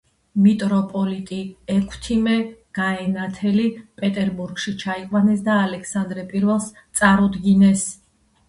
მიტროპოლიტი 0.43 1.41
ექვთიმე 1.73 2.33
გაენათელი 2.79 3.67
პეტერბურგში 4.01 4.75
ჩაიყვანეს 4.85 5.45
და 5.51 5.59
ალექსანდრე 5.67 6.25
I-ს 6.43 6.75
წარუდგინეს. 7.03 7.87